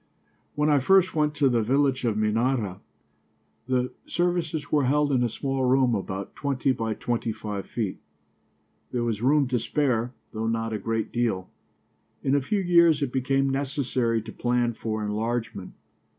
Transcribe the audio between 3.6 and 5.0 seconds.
the services were